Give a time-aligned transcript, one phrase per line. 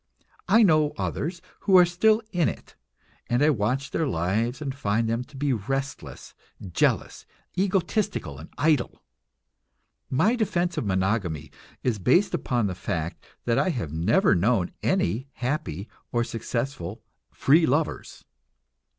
[0.47, 2.75] I know others who are still in it
[3.27, 6.33] and I watch their lives and find them to be restless,
[6.71, 9.03] jealous, egotistical and idle.
[10.09, 11.51] My defense of monogamy
[11.83, 17.67] is based upon the fact that I have never known any happy or successful "free
[17.67, 18.25] lovers."